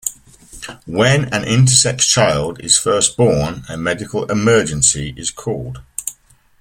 [0.87, 5.83] When an intersex child is first born, a "medical emergency" is called.